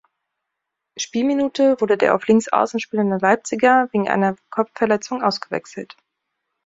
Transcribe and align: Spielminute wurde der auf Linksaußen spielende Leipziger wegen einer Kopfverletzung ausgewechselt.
Spielminute 0.97 1.79
wurde 1.79 1.95
der 1.95 2.15
auf 2.15 2.25
Linksaußen 2.25 2.79
spielende 2.79 3.19
Leipziger 3.19 3.87
wegen 3.91 4.09
einer 4.09 4.35
Kopfverletzung 4.49 5.21
ausgewechselt. 5.21 5.95